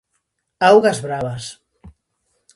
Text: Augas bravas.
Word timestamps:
Augas 0.69 0.99
bravas. 1.05 1.45